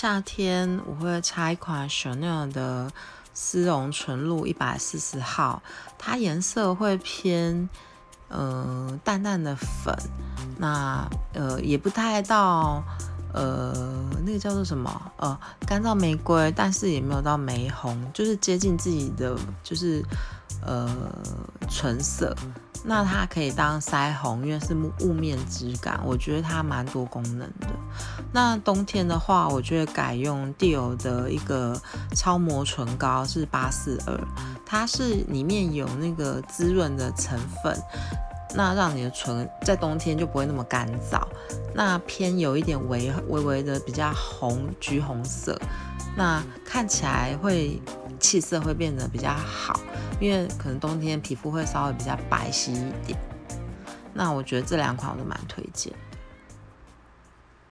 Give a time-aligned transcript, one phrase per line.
[0.00, 2.88] 夏天我会擦一款 Chanel 的
[3.34, 5.60] 丝绒纯露一百四十号，
[5.98, 7.68] 它颜色会偏
[8.28, 9.92] 呃淡淡的粉，
[10.56, 12.80] 那呃也不太到
[13.34, 15.36] 呃那个叫做什么呃
[15.66, 20.00] 干燥玫瑰，但是也没有到玫红，就是接近自己的就是
[20.64, 20.88] 呃
[21.68, 22.36] 纯色。
[22.84, 27.66] 那它可以当腮红，因为是雾面质感，我觉得它蛮多功能的。
[28.32, 31.80] 那冬天的话，我觉得改用 Dior 的一个
[32.14, 34.18] 超模唇膏是八四二，
[34.64, 37.76] 它是里面有那个滋润的成分，
[38.54, 41.20] 那让你的唇在冬天就不会那么干燥，
[41.74, 45.58] 那偏有一点微微微的比较红橘红色，
[46.16, 47.80] 那看起来会
[48.18, 49.80] 气色会变得比较好。
[50.20, 53.18] 因为可能冬天皮肤会稍微比较白皙一点，
[54.12, 55.92] 那我觉得这两款我都蛮推荐。